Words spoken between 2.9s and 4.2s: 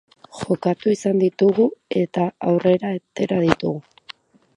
atera ditugu.